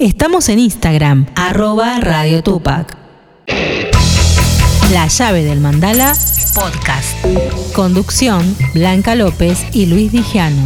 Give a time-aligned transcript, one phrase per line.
[0.00, 2.96] Estamos en Instagram, arroba Radio Tupac.
[4.92, 6.14] La llave del mandala,
[6.52, 7.16] podcast.
[7.76, 10.62] Conducción, Blanca López y Luis Dijano.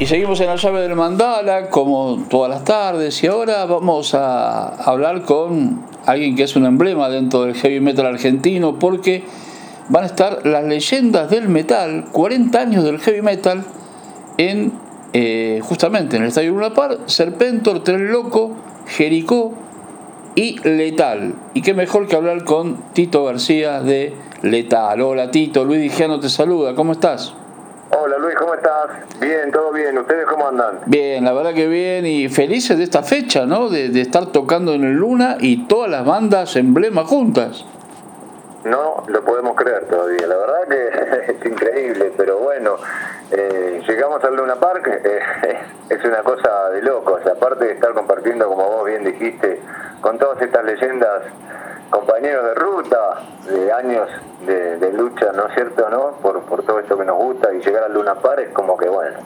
[0.00, 4.66] Y seguimos en la llave del mandala, como todas las tardes, y ahora vamos a
[4.82, 9.22] hablar con alguien que es un emblema dentro del heavy metal argentino, porque
[9.88, 13.64] van a estar las leyendas del metal, 40 años del heavy metal,
[14.38, 14.72] en
[15.12, 18.54] eh, justamente en el Estadio Luna Par, Serpentor, Tren Loco,
[18.86, 19.54] Jericó
[20.34, 21.34] y Letal.
[21.54, 25.00] Y qué mejor que hablar con Tito García de Letal.
[25.00, 27.32] Hola Tito, Luis Digiano te saluda, ¿cómo estás?
[27.98, 29.20] Hola Luis, ¿cómo estás?
[29.20, 29.96] Bien, todo bien.
[29.96, 30.80] ¿Ustedes cómo andan?
[30.86, 33.68] Bien, la verdad que bien y felices de esta fecha, ¿no?
[33.70, 37.64] De, de estar tocando en el Luna y todas las bandas emblema juntas.
[38.66, 42.76] No lo podemos creer todavía, la verdad que es increíble, pero bueno,
[43.30, 45.20] eh, llegamos al Luna Park, eh,
[45.88, 49.60] es una cosa de locos, aparte de estar compartiendo, como vos bien dijiste,
[50.00, 51.22] con todas estas leyendas,
[51.90, 54.08] compañeros de ruta, de años
[54.44, 56.16] de, lucha, ¿no es cierto?, ¿no?
[56.20, 58.88] Por, por todo esto que nos gusta y llegar al Luna Park es como que,
[58.88, 59.18] bueno,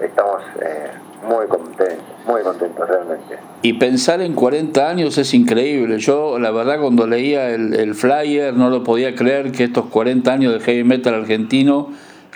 [0.00, 0.90] estamos eh,
[1.26, 3.38] muy contentos, muy contentos realmente.
[3.62, 5.98] Y pensar en 40 años es increíble.
[5.98, 10.32] Yo, la verdad, cuando leía el, el flyer, no lo podía creer que estos 40
[10.32, 11.90] años de heavy metal argentino,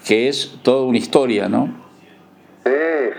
[0.06, 1.86] que es toda una historia, ¿no?
[2.64, 2.72] Sí,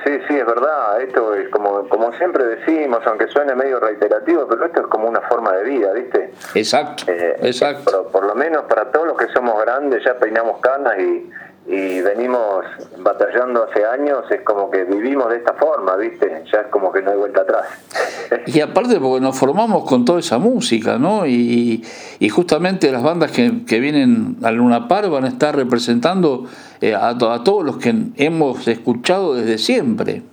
[0.04, 1.02] sí, sí, es verdad.
[1.02, 5.22] Esto es como, como siempre decimos, aunque suene medio reiterativo, pero esto es como una
[5.22, 6.32] forma de vida, ¿viste?
[6.56, 8.04] Exacto, Eh, exacto.
[8.04, 11.30] Por, por lo menos para todos los que somos grandes, ya peinamos canas y,
[11.70, 12.66] y venimos
[12.98, 16.44] batallando hace años, es como que vivimos de esta forma, ¿viste?
[16.52, 17.66] Ya es como que no hay vuelta atrás.
[18.48, 21.28] Y aparte porque nos formamos con toda esa música, ¿no?
[21.28, 21.86] Y,
[22.18, 26.46] y justamente las bandas que, que vienen al Luna Par van a estar representando
[26.82, 30.24] eh, a, a todos los que hemos escuchado desde siempre.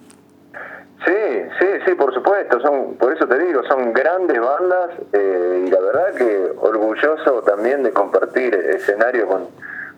[1.05, 1.13] Sí,
[1.61, 5.81] sí, sí, por supuesto, son, por eso te digo, son grandes bandas eh, y la
[5.81, 9.49] verdad que orgulloso también de compartir escenario con,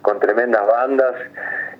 [0.02, 1.14] con tremendas bandas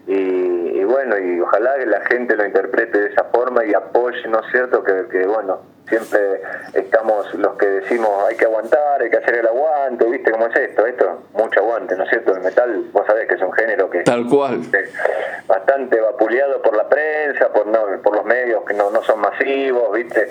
[0.07, 4.27] y, y bueno, y ojalá que la gente lo interprete de esa forma y apoye,
[4.29, 4.83] ¿no es cierto?
[4.83, 6.41] Que, que bueno, siempre
[6.75, 10.57] estamos los que decimos hay que aguantar, hay que hacer el aguante, ¿viste cómo es
[10.57, 10.87] esto?
[10.87, 12.35] Esto, mucho aguante, ¿no es cierto?
[12.35, 14.63] El metal, vos sabés que es un género que Tal cual.
[15.47, 19.93] bastante vapuleado por la prensa, por no, por los medios que no, no son masivos,
[19.93, 20.29] ¿viste?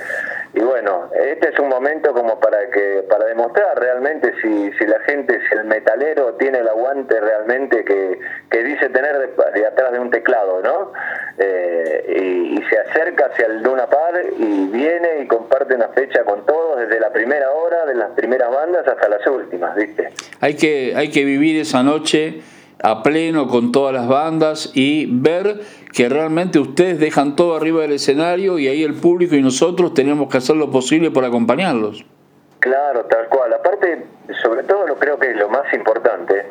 [0.55, 4.99] Y bueno, este es un momento como para que para demostrar realmente si, si la
[5.01, 9.91] gente, si el metalero tiene el aguante realmente que, que dice tener de, de atrás
[9.91, 10.93] de un teclado, ¿no?
[11.37, 16.23] Eh, y, y se acerca hacia el Luna Par y viene y comparte una fecha
[16.23, 20.09] con todos desde la primera hora, de las primeras bandas hasta las últimas, ¿viste?
[20.41, 22.41] Hay que, hay que vivir esa noche
[22.83, 25.61] a pleno con todas las bandas y ver
[25.93, 30.29] que realmente ustedes dejan todo arriba del escenario y ahí el público y nosotros tenemos
[30.29, 32.05] que hacer lo posible por acompañarlos.
[32.59, 33.53] Claro, tal cual.
[33.53, 34.05] Aparte,
[34.43, 36.45] sobre todo lo creo que lo más importante,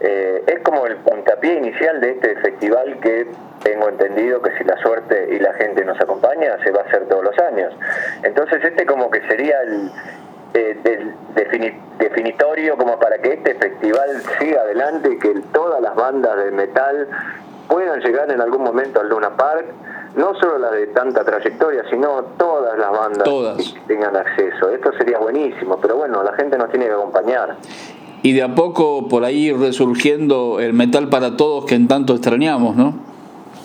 [0.00, 3.26] eh, es como el puntapié inicial de este festival que
[3.62, 7.06] tengo entendido que si la suerte y la gente nos acompaña se va a hacer
[7.08, 7.72] todos los años.
[8.24, 9.90] Entonces este como que sería el,
[10.54, 15.94] eh, del defini- definitorio como para que este festival siga adelante y que todas las
[15.94, 17.08] bandas de metal
[17.68, 19.64] puedan llegar en algún momento al Luna Park,
[20.16, 23.56] no solo las de tanta trayectoria, sino todas las bandas Todas.
[23.72, 24.68] que tengan acceso.
[24.70, 27.56] Esto sería buenísimo, pero bueno, la gente nos tiene que acompañar.
[28.22, 32.76] Y de a poco por ahí resurgiendo el metal para todos que en tanto extrañamos,
[32.76, 32.94] ¿no?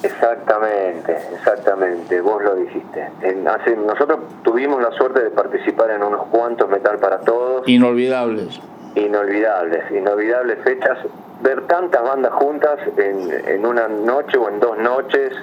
[0.04, 3.10] Exactamente, exactamente, vos lo dijiste.
[3.22, 8.60] En- hace- nosotros tuvimos la suerte de participar en unos cuantos Metal para Todos, Inolvidables.
[8.96, 10.98] inolvidables, inolvidables fechas,
[11.42, 15.34] ver tantas bandas juntas en, en una noche o en dos noches,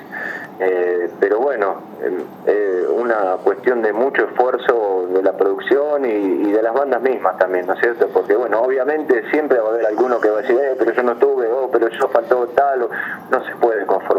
[0.59, 6.09] eh, pero bueno, eh, eh, una cuestión de mucho esfuerzo de la producción y,
[6.49, 8.09] y de las bandas mismas también, ¿no es cierto?
[8.09, 11.03] Porque bueno, obviamente siempre va a haber alguno que va a decir, eh, pero yo
[11.05, 12.91] no estuve, oh, pero yo faltó tal, o-
[13.31, 13.74] no se puede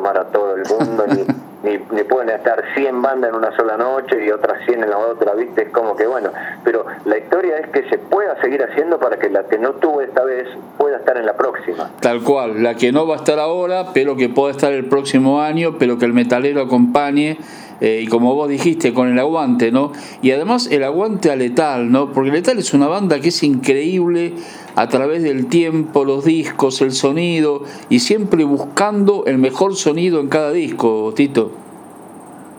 [0.05, 1.23] conformar a todo el mundo, ni,
[1.69, 4.97] ni, ni pueden estar 100 bandas en una sola noche y otras 100 en la
[4.97, 5.63] otra, ¿viste?
[5.63, 6.29] Es como que bueno,
[6.63, 10.01] pero la historia es que se pueda seguir haciendo para que la que no tuvo
[10.01, 10.47] esta vez
[10.77, 11.89] pueda estar en la próxima.
[11.99, 15.41] Tal cual, la que no va a estar ahora, pero que pueda estar el próximo
[15.41, 17.37] año, pero que el metalero acompañe,
[17.81, 19.91] eh, y como vos dijiste, con el aguante, ¿no?
[20.21, 22.11] Y además el aguante a Letal, ¿no?
[22.11, 24.33] Porque Letal es una banda que es increíble
[24.75, 30.29] a través del tiempo, los discos, el sonido, y siempre buscando el mejor sonido en
[30.29, 31.51] cada disco, Tito.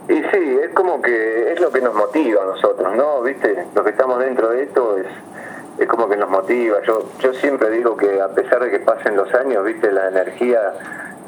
[0.09, 3.23] Y sí, es como que es lo que nos motiva a nosotros, ¿no?
[3.23, 3.67] ¿Viste?
[3.75, 5.07] Los que estamos dentro de esto es,
[5.79, 6.79] es como que nos motiva.
[6.87, 9.91] Yo, yo siempre digo que a pesar de que pasen los años, ¿viste?
[9.91, 10.61] La energía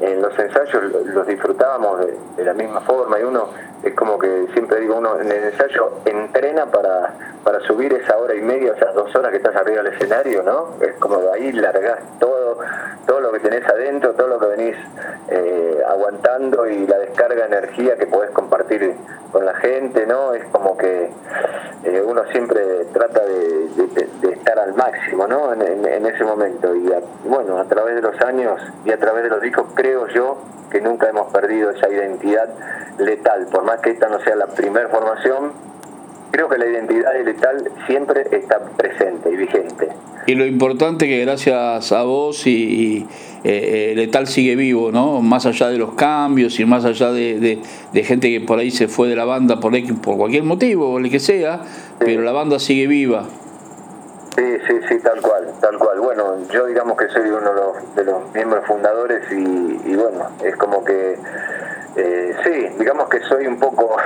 [0.01, 2.01] en los ensayos los disfrutábamos
[2.37, 3.49] de, la misma forma y uno
[3.83, 7.15] es como que siempre digo uno en el ensayo entrena para,
[7.45, 10.75] para subir esa hora y media esas dos horas que estás arriba del escenario no
[10.81, 12.59] es como ahí largás todo
[13.07, 14.77] todo lo que tenés adentro todo lo que venís
[15.31, 18.95] eh, aguantando y la descarga de energía que podés compartir
[19.33, 21.11] con la gente no es como que
[21.85, 22.61] eh, uno siempre
[22.93, 23.69] trata de,
[24.33, 26.75] estar al máximo no en, ese momento.
[26.75, 26.91] Y
[27.25, 30.39] bueno a través de los años y a través de los discos creo yo
[30.71, 32.49] que nunca hemos perdido esa identidad
[32.99, 35.53] letal, por más que esta no sea la primera formación,
[36.31, 39.89] creo que la identidad letal siempre está presente y vigente.
[40.27, 43.07] Y lo importante que gracias a vos y,
[43.45, 45.23] eh, eh, Letal sigue vivo, ¿no?
[45.23, 47.63] Más allá de los cambios y más allá de,
[48.05, 51.19] gente que por ahí se fue de la banda por, por cualquier motivo, el que
[51.19, 51.63] sea,
[51.99, 53.27] pero la banda sigue viva.
[54.39, 55.99] Sí, sí, sí, tal cual, tal cual.
[55.99, 61.19] Bueno, yo digamos que soy uno de los, miembros fundadores y, bueno, es como que,
[61.97, 63.97] eh, sí, digamos que soy un poco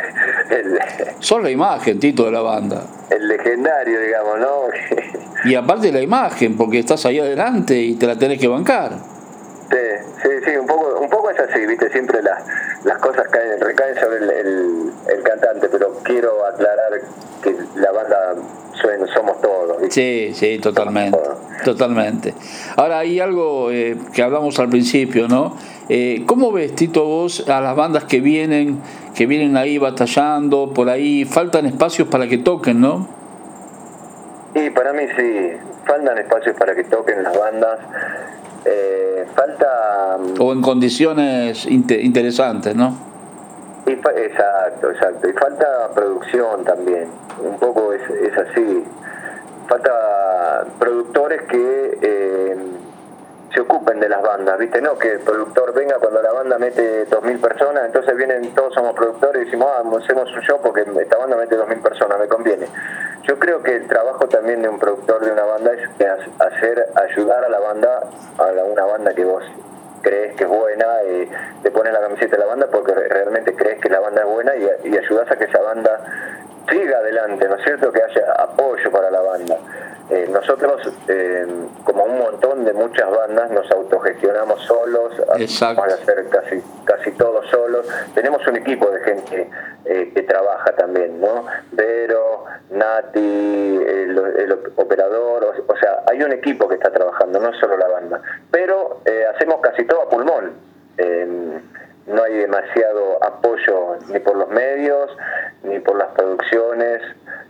[0.48, 0.78] el...
[1.18, 2.84] Son la imagen, Tito, de la banda.
[3.10, 4.60] El legendario, digamos, ¿no?
[5.44, 8.92] y aparte la imagen, porque estás ahí adelante y te la tenés que bancar.
[9.70, 9.76] Sí,
[10.22, 12.42] sí, sí, un poco, un poco es así, viste, siempre las,
[12.84, 16.98] las cosas caen, recaen sobre el, el cantante, pero quiero aclarar
[17.42, 18.34] que la banda
[19.14, 19.76] somos todos.
[19.90, 21.18] Sí, sí, totalmente,
[21.64, 22.34] totalmente.
[22.76, 25.56] Ahora hay algo eh, que hablamos al principio, ¿no?
[25.88, 28.80] Eh, ¿Cómo ves, Tito, vos a las bandas que vienen,
[29.14, 33.08] que vienen ahí batallando, por ahí, faltan espacios para que toquen, ¿no?
[34.54, 35.52] Sí, para mí sí,
[35.86, 37.78] faltan espacios para que toquen las bandas.
[38.64, 40.18] Eh, falta...
[40.38, 43.11] O en condiciones interesantes, ¿no?
[43.86, 45.28] Exacto, exacto.
[45.28, 47.08] Y falta producción también.
[47.42, 48.84] Un poco es, es así.
[49.68, 52.56] Falta productores que eh,
[53.54, 54.80] se ocupen de las bandas, ¿viste?
[54.80, 58.94] No que el productor venga cuando la banda mete 2.000 personas, entonces vienen, todos somos
[58.94, 62.66] productores y decimos, ah, hacemos un show porque esta banda mete 2.000 personas, me conviene.
[63.24, 65.88] Yo creo que el trabajo también de un productor de una banda es
[66.40, 68.00] hacer, ayudar a la banda,
[68.38, 69.44] a una banda que vos
[70.02, 71.30] crees que es buena, y
[71.62, 74.54] te pones la camiseta de la banda porque realmente crees que la banda es buena
[74.56, 76.04] y, y ayudas a que esa banda
[76.70, 77.92] siga adelante, ¿no es cierto?
[77.92, 79.58] Que haya apoyo para la banda.
[80.10, 81.46] Eh, nosotros, eh,
[81.84, 87.46] como un montón de muchas bandas, nos autogestionamos solos, vamos a hacer casi, casi todos
[87.50, 87.86] solos.
[88.14, 89.50] Tenemos un equipo de gente
[89.84, 91.46] eh, que trabaja también, ¿no?
[91.70, 97.88] Vero, Nati, el, operador, o, sea, hay un equipo que está trabajando, no solo la
[97.88, 98.20] banda.
[98.50, 99.00] Pero
[99.34, 100.72] hacemos casi todo a pulmón
[102.06, 105.10] no hay demasiado apoyo ni por los medios,
[105.64, 107.00] ni por las producciones.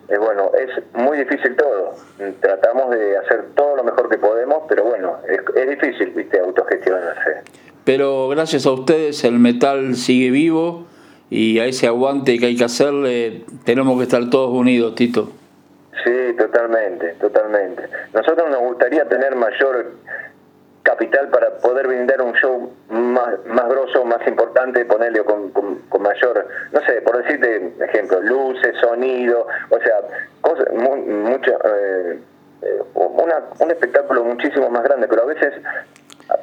[0.08, 1.94] Eh, bueno, es muy difícil todo.
[2.40, 7.42] Tratamos de hacer todo lo mejor que podemos, pero bueno, es, difícil, viste, autogestionarse.
[7.84, 10.86] Pero gracias a ustedes el metal sigue vivo
[11.30, 15.30] y a ese aguante que hay que hacerle tenemos que estar todos unidos, Tito.
[16.04, 17.82] Sí, totalmente, totalmente.
[18.12, 19.92] Nosotros nos gustaría tener mayor
[20.82, 26.46] capital para poder brindar un show más, más grosso, más importante, ponerle con, con, mayor,
[26.72, 29.96] no sé, por decirte ejemplo, luces, sonido, o sea,
[30.40, 32.18] cosas, mucho, eh,
[32.62, 35.54] eh, una, un espectáculo muchísimo más grande, pero a veces,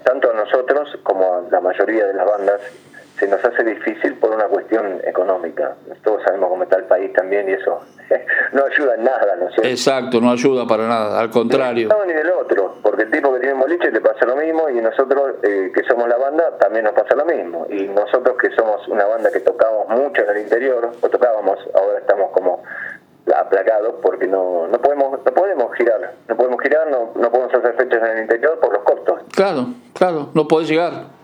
[0.03, 2.61] tanto a nosotros como a la mayoría de las bandas,
[3.19, 5.75] se nos hace difícil por una cuestión económica.
[6.03, 7.79] Todos sabemos cómo está el país también y eso
[8.53, 11.89] no ayuda en nada, ¿no Exacto, no ayuda para nada, al contrario.
[11.89, 14.75] No, ni del otro, porque el tipo que tiene boliche le pasa lo mismo y
[14.81, 17.67] nosotros eh, que somos la banda también nos pasa lo mismo.
[17.69, 21.99] Y nosotros que somos una banda que tocamos mucho en el interior, o tocábamos, ahora
[21.99, 22.63] estamos como
[23.35, 27.73] aplacados porque no, no podemos no podemos girar, no podemos girar, no, no podemos hacer
[27.73, 29.19] fechas en el interior por los costos.
[29.31, 31.18] Claro, claro, no podés llegar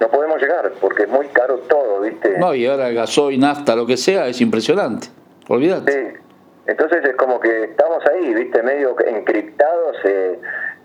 [0.00, 2.38] no podemos llegar porque es muy caro todo, ¿viste?
[2.38, 5.08] No, y ahora gasoil, nafta, lo que sea, es impresionante.
[5.48, 5.92] Olvídate.
[5.92, 6.20] Sí.
[6.66, 8.62] Entonces es como que estamos ahí, ¿viste?
[8.62, 10.38] Medio encriptados, eh,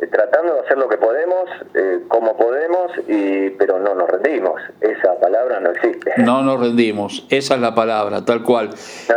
[0.07, 4.61] tratando de hacer lo que podemos, eh, como podemos, y, pero no nos rendimos.
[4.81, 6.11] Esa palabra no existe.
[6.17, 8.69] No nos rendimos, esa es la palabra, tal cual.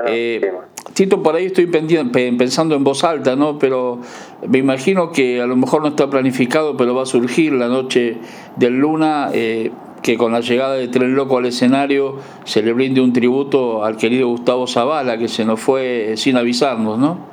[0.06, 0.52] eh,
[0.94, 3.58] Tito, por ahí estoy pensando en voz alta, ¿no?
[3.58, 4.00] Pero
[4.46, 8.18] me imagino que a lo mejor no está planificado, pero va a surgir la noche
[8.56, 9.30] del Luna.
[9.32, 9.70] Eh,
[10.02, 13.96] que con la llegada de Tren Loco al escenario se le brinde un tributo al
[13.96, 17.31] querido Gustavo Zavala, que se nos fue sin avisarnos, ¿no?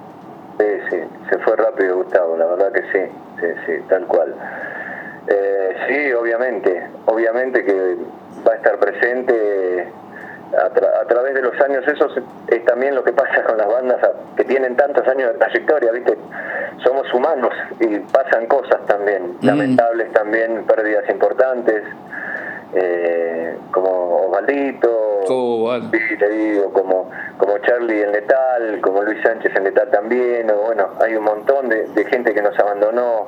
[1.30, 4.34] Se fue rápido Gustavo, la verdad que sí, sí, sí, tal cual.
[5.28, 7.98] Eh, sí, obviamente, obviamente que
[8.48, 9.88] va a estar presente
[10.58, 12.08] a, través de los años, eso
[12.48, 14.00] es también lo que pasa con las bandas
[14.36, 16.18] que tienen tantos años de trayectoria, ¿viste?
[16.84, 19.46] Somos humanos y pasan cosas también, mm.
[19.46, 21.84] lamentables también, pérdidas importantes
[23.72, 24.90] Gordito,
[25.32, 25.90] Oh, bueno.
[25.92, 30.56] sí, te digo, como, como Charlie en Letal, como Luis Sánchez en Letal también, o
[30.56, 33.28] bueno, hay un montón de, de gente que nos abandonó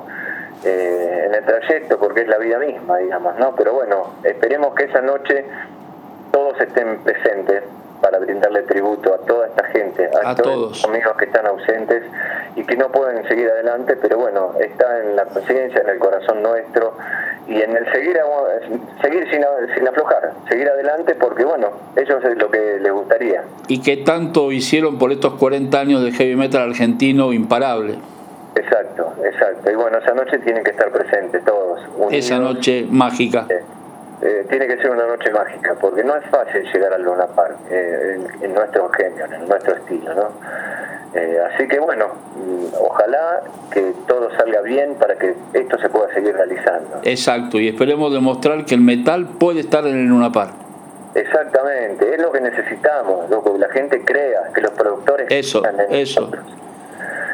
[0.64, 3.54] eh, en el trayecto porque es la vida misma, digamos, ¿no?
[3.54, 5.44] Pero bueno, esperemos que esa noche
[6.32, 7.62] todos estén presentes
[8.02, 12.02] para brindarle tributo a toda esta gente, a, A todos los amigos que están ausentes
[12.56, 16.42] y que no pueden seguir adelante, pero bueno, está en la conciencia, en el corazón
[16.42, 16.94] nuestro
[17.48, 18.18] y en el seguir
[19.00, 19.44] seguir sin,
[19.74, 23.44] sin aflojar, seguir adelante porque bueno, eso es lo que les gustaría.
[23.68, 27.98] ¿Y qué tanto hicieron por estos 40 años de heavy metal argentino imparable?
[28.54, 29.70] Exacto, exacto.
[29.70, 31.80] Y bueno, esa noche tienen que estar presentes todos.
[31.96, 32.12] unidos.
[32.12, 33.46] Esa noche mágica.
[33.48, 33.62] Eh,
[34.22, 37.56] eh, tiene que ser una noche mágica, porque no es fácil llegar al Luna Park
[37.70, 40.28] eh, en, en nuestro genio, en nuestro estilo, ¿no?
[41.14, 46.12] Eh, así que bueno, mm, ojalá que todo salga bien para que esto se pueda
[46.14, 47.00] seguir realizando.
[47.02, 50.52] Exacto, y esperemos demostrar que el metal puede estar en el Luna Park.
[51.14, 55.80] Exactamente, es lo que necesitamos, loco, que la gente crea, que los productores Eso, crean
[55.80, 56.20] en eso.
[56.22, 56.44] nosotros.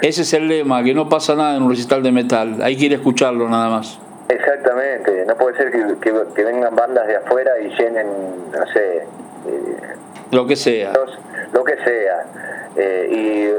[0.03, 2.61] Ese es el lema, que no pasa nada en un recital de metal.
[2.63, 4.01] Hay que ir a escucharlo nada más.
[4.29, 8.07] Exactamente, no puede ser que, que- que vengan bandas de afuera y llenen,
[8.53, 9.77] no sé, eh,
[10.33, 10.93] Lo que sea.
[10.93, 11.19] los-
[11.53, 12.25] lo que sea.
[12.77, 13.09] Eh,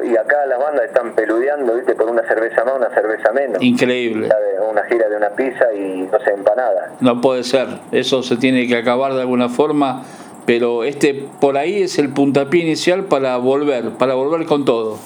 [0.05, 1.93] y, y acá las bandas están peludeando, ¿viste?
[1.95, 3.61] Por una cerveza más, una cerveza menos.
[3.61, 4.29] Increíble.
[4.69, 6.91] Una gira de una pizza y no sé, empanada.
[7.01, 7.67] No puede ser.
[7.91, 10.03] Eso se tiene que acabar de alguna forma.
[10.45, 14.97] Pero este por ahí es el puntapié inicial para volver, para volver con todo.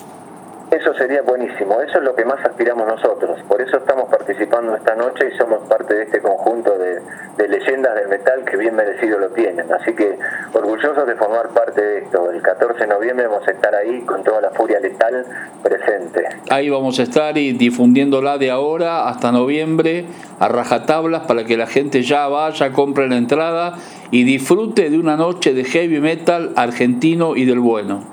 [0.73, 3.39] Eso sería buenísimo, eso es lo que más aspiramos nosotros.
[3.47, 8.07] Por eso estamos participando esta noche y somos parte de este conjunto de, leyendas del
[8.07, 9.71] metal que bien merecido lo tienen.
[9.71, 10.17] Así que
[10.51, 12.31] orgullosos de formar parte de esto.
[12.31, 15.23] El 14 de noviembre vamos a estar ahí con toda la furia letal
[15.61, 16.27] presente.
[16.49, 20.05] Ahí vamos a estar y difundiéndola de ahora hasta noviembre
[20.39, 23.75] a rajatablas para que la gente ya vaya, compre la entrada
[24.09, 28.12] y disfrute de una noche de heavy metal argentino y del bueno.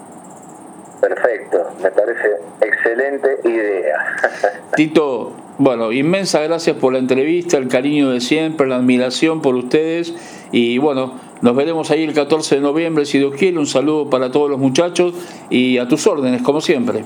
[1.00, 4.16] Perfecto, me parece excelente idea.
[4.76, 10.14] Tito, bueno, inmensa gracias por la entrevista, el cariño de siempre, la admiración por ustedes
[10.52, 13.58] y bueno, nos veremos ahí el 14 de noviembre si Dios quiere.
[13.58, 15.14] Un saludo para todos los muchachos
[15.48, 17.04] y a tus órdenes, como siempre.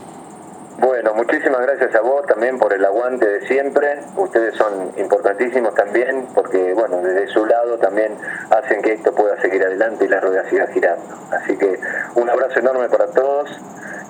[0.79, 4.01] Bueno, muchísimas gracias a vos también por el aguante de siempre.
[4.17, 8.13] Ustedes son importantísimos también porque, bueno, desde su lado también
[8.51, 11.05] hacen que esto pueda seguir adelante y la rueda siga girando.
[11.31, 11.79] Así que
[12.17, 13.49] un abrazo enorme para todos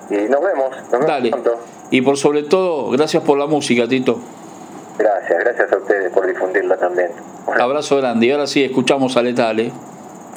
[0.09, 0.69] y nos vemos.
[0.71, 1.29] Nos vemos Dale.
[1.31, 1.59] pronto.
[1.91, 4.19] Y por sobre todo, gracias por la música, Tito.
[4.97, 7.11] Gracias, gracias a ustedes por difundirla también.
[7.45, 8.25] Bueno, Abrazo grande.
[8.25, 9.71] Y ahora sí, escuchamos a Letal, ¿eh?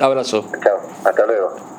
[0.00, 0.44] Abrazo.
[0.62, 1.77] chao, hasta luego.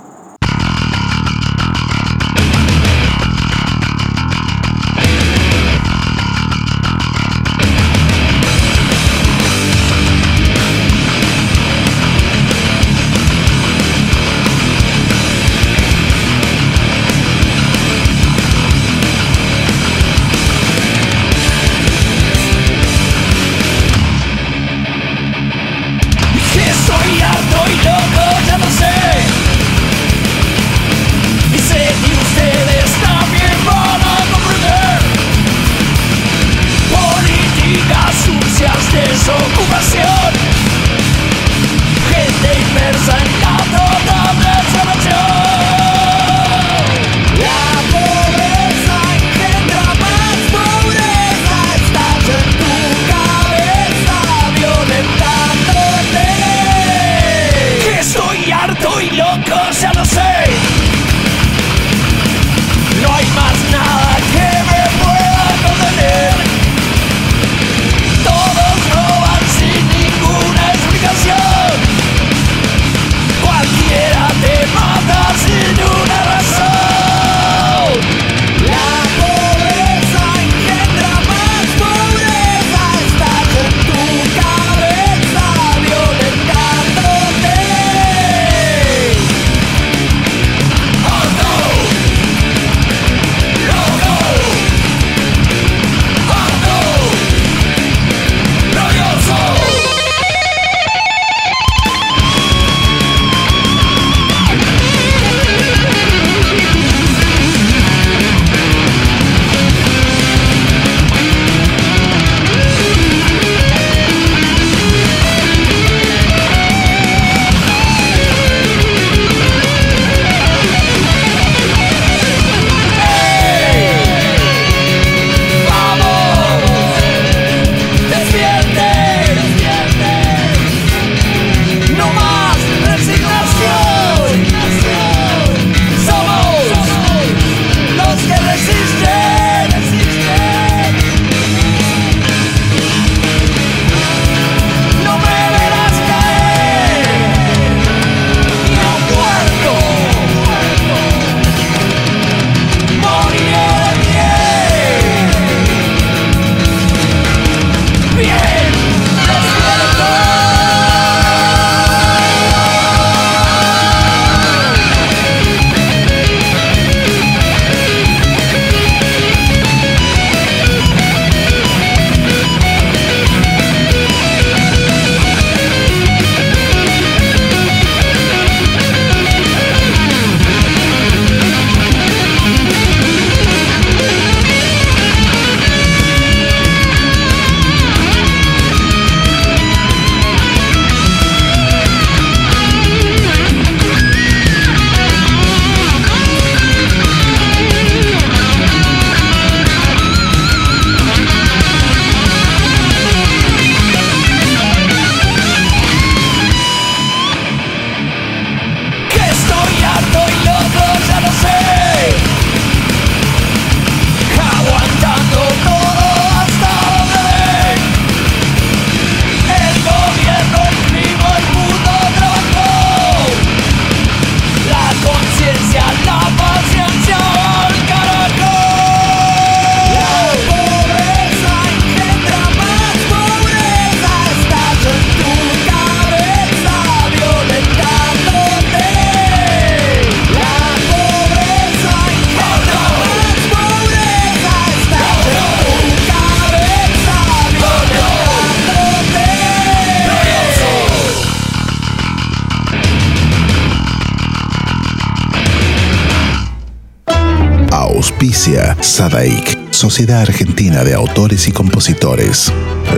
[258.82, 262.52] Sadaik, Sociedad Argentina de Autores y Compositores.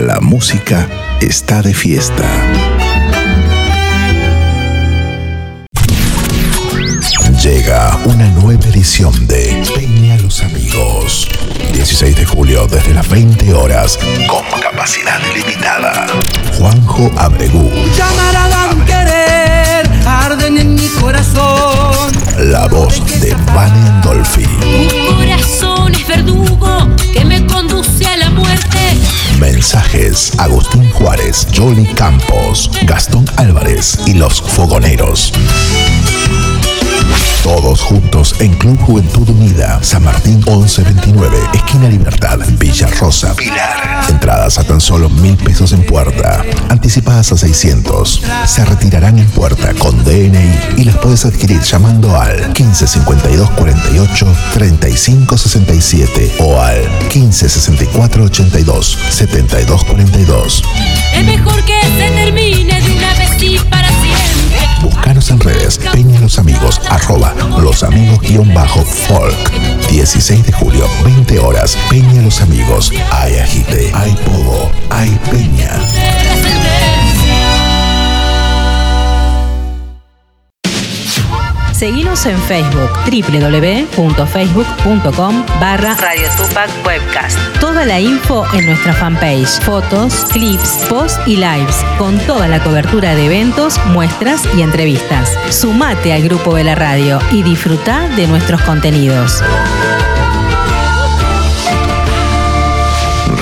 [0.06, 0.88] La música
[1.20, 2.24] está de fiesta.
[7.42, 11.28] Llega una nueva edición de Peña los Amigos.
[11.72, 13.98] 16 de julio desde las 20 horas
[14.28, 16.06] con capacidad limitada.
[16.58, 17.68] Juanjo Abregú.
[17.96, 21.51] Llamarán querer, arden en mi corazón.
[22.42, 24.44] La voz de Vane Andolfi.
[24.44, 28.78] Un corazón es verdugo que me conduce a la muerte.
[29.38, 35.32] Mensajes Agustín Juárez, Jolly Campos, Gastón Álvarez y los Fogoneros.
[37.42, 44.04] Todos juntos en Club Juventud Unida, San Martín 1129, esquina Libertad, Villa Rosa, Pilar.
[44.08, 48.22] Entradas a tan solo mil pesos en puerta, anticipadas a 600.
[48.46, 55.36] Se retirarán en puerta con DNI y las puedes adquirir llamando al 1552 48 35
[55.36, 56.80] 67 o al
[57.12, 60.62] 1564 82 72 42.
[61.12, 62.81] Es mejor que se termine
[65.28, 69.52] En redes Peña Los Amigos, arroba los amigos guion bajo folk.
[69.90, 72.92] 16 de julio, 20 horas, Peña Los Amigos.
[73.10, 75.81] Hay agite, hay pogo, hay peña.
[81.82, 87.36] Seguimos en Facebook, www.facebook.com barra Radio Tupac Webcast.
[87.58, 93.16] Toda la info en nuestra fanpage, fotos, clips, posts y lives, con toda la cobertura
[93.16, 95.36] de eventos, muestras y entrevistas.
[95.50, 99.42] Sumate al grupo de la radio y disfruta de nuestros contenidos.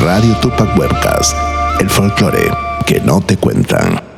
[0.03, 1.37] Radio Tupac Webcast.
[1.79, 2.51] El folclore
[2.87, 4.10] que no te cuentan.